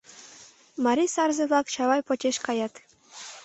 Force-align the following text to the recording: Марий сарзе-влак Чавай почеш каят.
Марий 0.83 1.11
сарзе-влак 1.15 1.65
Чавай 1.73 2.01
почеш 2.07 2.37
каят. 2.45 2.73